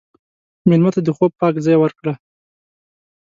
مېلمه 0.69 0.91
ته 0.95 1.01
د 1.03 1.09
خوب 1.15 1.31
پاک 1.39 1.55
ځای 1.65 1.77
ورکړه. 1.79 2.13